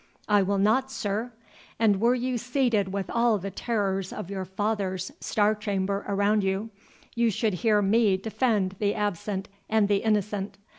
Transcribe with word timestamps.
I 0.27 0.41
will 0.41 0.57
not, 0.57 0.89
sir; 0.91 1.31
and 1.77 2.01
were 2.01 2.15
you 2.15 2.39
seated 2.39 2.91
with 2.91 3.07
all 3.11 3.37
the 3.37 3.51
terrors 3.51 4.11
of 4.11 4.31
your 4.31 4.45
father's 4.45 5.11
Star 5.19 5.53
chamber 5.53 6.03
around 6.07 6.43
you, 6.43 6.71
you 7.13 7.29
should 7.29 7.53
hear 7.61 7.83
me 7.83 8.17
defend 8.17 8.77
the 8.79 8.95
absent 8.95 9.47
and 9.69 9.87
the 9.87 9.97
innocent. 9.97 10.57